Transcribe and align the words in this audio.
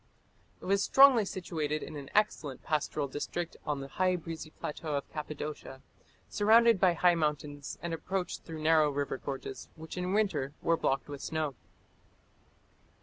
It 0.59 0.65
was 0.65 0.81
strongly 0.83 1.25
situated 1.25 1.83
in 1.83 1.95
an 1.95 2.09
excellent 2.15 2.63
pastoral 2.63 3.07
district 3.07 3.55
on 3.67 3.81
the 3.81 3.87
high, 3.87 4.15
breezy 4.15 4.49
plateau 4.49 4.95
of 4.95 5.07
Cappadocia, 5.13 5.83
surrounded 6.27 6.79
by 6.79 6.93
high 6.93 7.13
mountains, 7.13 7.77
and 7.83 7.93
approached 7.93 8.41
through 8.41 8.63
narrow 8.63 8.89
river 8.89 9.19
gorges, 9.19 9.69
which 9.75 9.97
in 9.99 10.11
winter 10.13 10.53
were 10.63 10.75
blocked 10.75 11.07
with 11.07 11.21
snow. 11.21 11.53